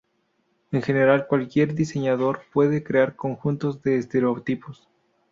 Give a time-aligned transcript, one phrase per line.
[0.71, 4.89] En general, cualquier diseñador puede crear conjuntos de estereotipos.